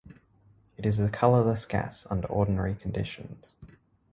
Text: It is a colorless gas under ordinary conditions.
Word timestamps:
It 0.77 0.85
is 0.87 0.99
a 0.99 1.11
colorless 1.11 1.67
gas 1.67 2.07
under 2.09 2.25
ordinary 2.25 2.73
conditions. 2.73 3.51